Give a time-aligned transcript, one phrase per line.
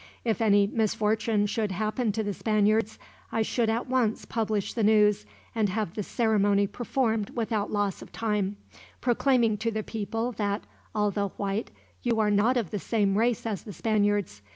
[0.25, 2.97] If any misfortune should happen to the Spaniards,
[3.31, 8.11] I should at once publish the news, and have the ceremony performed without loss of
[8.11, 8.57] time;
[8.99, 10.63] proclaiming to the people that,
[10.95, 11.69] although white,
[12.01, 14.41] you are not of the same race as the Spaniards.